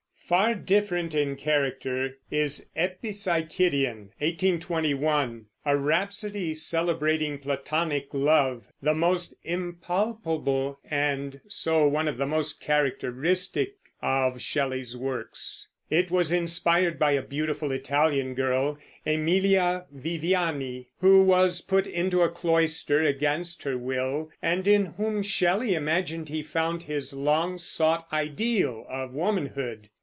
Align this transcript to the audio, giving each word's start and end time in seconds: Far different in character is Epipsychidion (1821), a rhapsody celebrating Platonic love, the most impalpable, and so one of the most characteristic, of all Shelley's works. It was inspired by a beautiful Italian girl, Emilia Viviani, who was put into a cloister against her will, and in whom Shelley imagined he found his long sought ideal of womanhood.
Far 0.31 0.55
different 0.55 1.13
in 1.13 1.35
character 1.35 2.17
is 2.31 2.67
Epipsychidion 2.77 4.11
(1821), 4.19 5.47
a 5.65 5.75
rhapsody 5.77 6.53
celebrating 6.53 7.37
Platonic 7.37 8.07
love, 8.13 8.69
the 8.81 8.93
most 8.93 9.33
impalpable, 9.43 10.79
and 10.89 11.41
so 11.49 11.85
one 11.85 12.07
of 12.07 12.15
the 12.17 12.25
most 12.25 12.61
characteristic, 12.61 13.73
of 14.01 14.33
all 14.33 14.37
Shelley's 14.39 14.95
works. 14.95 15.67
It 15.89 16.09
was 16.09 16.31
inspired 16.31 16.97
by 16.97 17.11
a 17.11 17.21
beautiful 17.21 17.73
Italian 17.73 18.33
girl, 18.33 18.77
Emilia 19.05 19.83
Viviani, 19.91 20.87
who 21.01 21.25
was 21.25 21.59
put 21.59 21.85
into 21.85 22.21
a 22.21 22.29
cloister 22.29 23.01
against 23.01 23.63
her 23.63 23.77
will, 23.77 24.29
and 24.41 24.65
in 24.65 24.85
whom 24.95 25.23
Shelley 25.23 25.73
imagined 25.75 26.29
he 26.29 26.41
found 26.41 26.83
his 26.83 27.13
long 27.13 27.57
sought 27.57 28.07
ideal 28.13 28.85
of 28.87 29.11
womanhood. 29.13 29.89